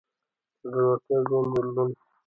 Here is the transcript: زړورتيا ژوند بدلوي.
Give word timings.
زړورتيا 0.69 1.17
ژوند 1.27 1.49
بدلوي. 1.53 1.95